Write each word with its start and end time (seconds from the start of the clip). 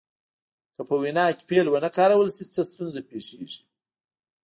که 0.75 0.81
په 0.87 0.95
وینا 1.01 1.25
کې 1.37 1.43
فعل 1.49 1.67
ونه 1.69 1.89
کارول 1.97 2.29
شي 2.35 2.45
څه 2.53 2.61
ستونزه 2.71 2.99
پیښیږي. 3.09 3.61